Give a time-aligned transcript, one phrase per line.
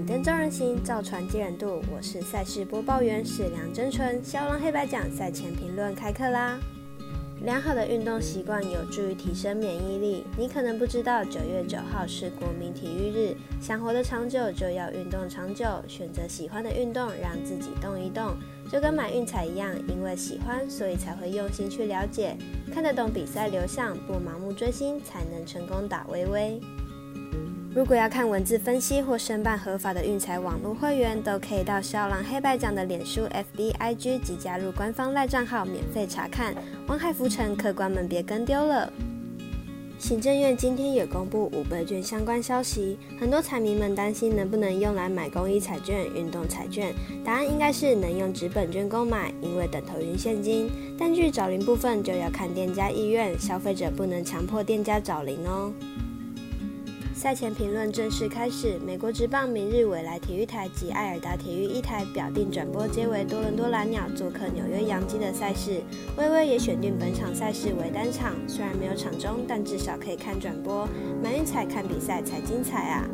[0.00, 1.82] 点灯照人行，造船接人度。
[1.94, 4.24] 我是赛事播报员史梁真纯。
[4.24, 6.58] 肖龙黑白奖赛前评论开课啦！
[7.42, 10.24] 良好的运动习惯有助于提升免疫力。
[10.38, 13.36] 你可能不知道，九月九号是国民体育日。
[13.60, 15.66] 想活得长久，就要运动长久。
[15.86, 18.34] 选择喜欢的运动，让自己动一动，
[18.72, 22.34] 就跟买运彩一样，因为喜欢，所以才会用心去了解，
[22.72, 26.58] 看得懂比赛流向，不盲目追星，才能成功打微微。
[27.72, 36.52] 如果要看文字分析或申办合法的运彩网络会员，都可以到肖郎黑白奖的脸书、FB、IG 及加入官方赖账号免费查看。
[36.88, 38.92] 王海浮沉，客官们别跟丢了。
[40.00, 46.92] 行政院今天也公布五倍券相关消息，很多彩迷们担心能不能用来买公益彩券、运动彩券，
[47.24, 50.68] 答案应该是能用纸本券购买，因为等同于现金。
[50.98, 55.72] 但据找零部分就要看店家意愿，消费者不能强迫店家找零哦。
[57.20, 58.78] 赛前评论正式开始。
[58.78, 65.82] 美国职棒明日未来体育台及艾尔达体育一台表定转播，皆为多伦多蓝鸟做客纽约洋基的赛事。
[66.16, 70.88] 微微也选定本场赛事为单场，虽然没有场中，但至少可以看转播。
[71.22, 73.06] 买运彩看比赛才精彩啊！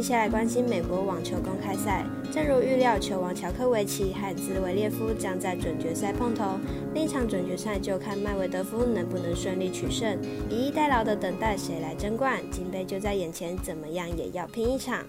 [0.00, 6.58] 接下来关心美国网球公开赛，正如预料，球王乔科维奇和兹维列夫将在准决赛碰头。
[6.94, 10.18] 另一场准决赛就看麦维德夫能不能顺利取胜。
[10.48, 15.04] 以逸待劳的等待谁来争冠，金杯就在眼前，怎么样也要拼一场。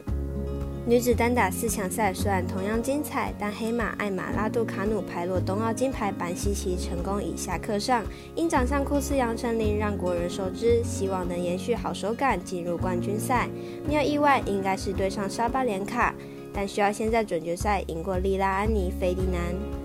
[0.84, 8.04] 女子单打四强赛虽然同样精彩，但黑马艾玛拉杜卡努排落冬奥金牌板西奇成功以下克上，
[8.36, 13.48] 因长相酷似杨丞琳让国人熟知，希望能延续好手感进入冠军赛。
[13.88, 16.16] 没有意外，应该是对上沙巴连卡，
[16.52, 19.81] 但需要先在准决赛赢过利拉安妮费迪南。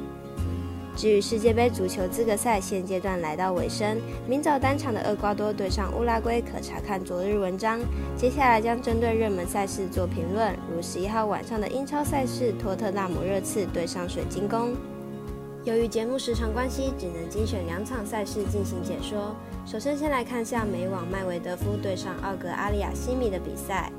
[0.97, 7.78] 至于世界杯足球资格赛现阶段来到尾声，明早单场的厄瓜多对上乌拉圭可查看昨日文章。
[8.16, 14.75] 接下来将针对热门赛事做评论，如十一号晚上的英超赛事托特纳姆热刺对上水晶宫。
[15.64, 19.37] 由于节目时长关系，只能精选两场赛事进行解说。
[19.66, 23.93] 首先先来看下美网麦维德夫对上奥格阿里亚西米的比赛。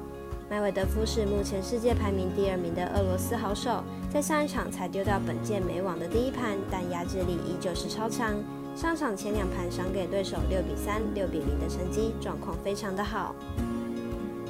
[0.50, 8.34] 麦维德夫是目前世界排名第二名的俄罗斯好手，在上一场才丢掉本届美网的第一盘，但压制力依旧是超强。
[8.74, 13.36] 上场前两盘赏给对手六比三、六比零的成绩，状况非常的好。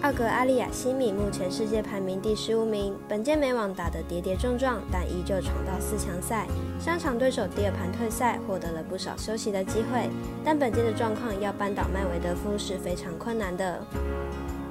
[0.03, 6.45] 奥格阿利亚西米目前世界排名第十五名，本届美网打得跌跌撞撞，但依旧闯到四强赛。
[6.79, 10.07] 上场对手第二盘退赛，获得了不少休息的机会，
[10.45, 13.81] 但本届的状况要扳倒麦维德夫是非常困难的。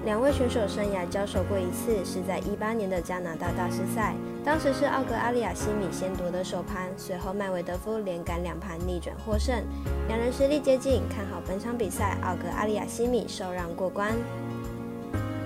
[0.06, 9.52] 两位选手生涯交手过一次，是在一八年的加拿大大师赛，当时是奥格阿利亚西米先夺得首盘，随后麦维德夫连赶两盘逆转获胜。
[10.06, 14.14] 两人实力接近，看好本场比赛奥格阿利亚西米受让过关。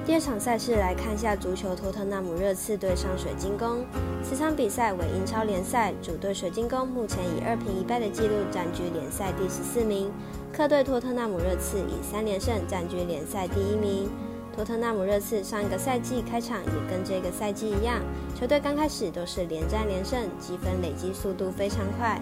[0.04, 3.86] 第二场赛事来看下足球托特纳姆热刺对上水晶宫，
[4.22, 10.12] 此场比赛为英超联赛，主队水晶宫目前以二平一败的纪录占据联赛第十四名，
[10.52, 14.10] 客队托特纳姆热刺以三连胜占据联赛第一名。
[14.54, 18.00] 托特纳姆热刺上一个赛季开场也跟这个赛季一样，
[18.38, 22.20] 球队刚开始都是连战连胜，积分累积速度非常快。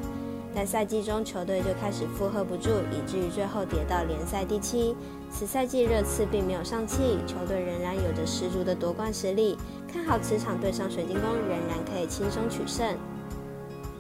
[0.55, 4.97] 但赛季中球队就开始负荷不住，以至于最后跌到联赛第七。
[5.31, 9.59] 此赛季热刺并没有上气，球队仍然有着十足的夺冠实力，
[9.93, 12.97] 看好此场对上水晶宫仍然可以轻松取胜。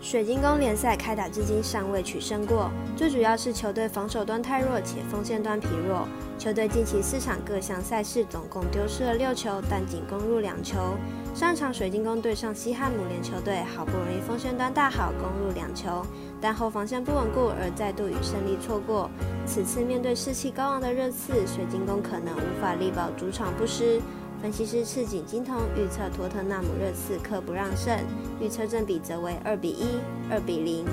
[0.00, 6.08] 水晶宫联赛开打至今尚未取胜过，最主要是球队防守端太弱，且锋线端疲弱。
[6.38, 10.96] 球队近期四场各项赛事总共丢失了六球，但仅攻入两球。
[11.34, 16.06] 上场水晶宫对上西汉姆联球队，好不容易锋线端大好，攻入两球，
[16.40, 19.10] 但后防线不稳固，而再度与胜利错过。
[19.44, 24.00] 此次面对士气高昂的热刺，水晶宫可能无法力保主场不失。
[24.40, 27.98] 分析师赤井金童预测托特纳姆热刺客不让胜，
[28.40, 29.98] 预测正比则为二比一、
[30.30, 30.86] 二比零。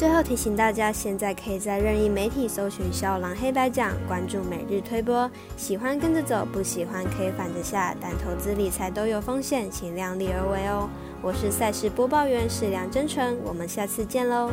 [0.00, 5.30] 最后提醒大家，现在可以在任意媒体搜寻“小狼黑白奖”，关注每日推播。
[5.58, 7.94] 喜欢跟着走，不喜欢可以反着下。
[8.00, 10.88] 但投资理财都有风险，请量力而为哦。
[11.20, 14.50] 我是赛事播报员史梁真纯，我们下次见喽。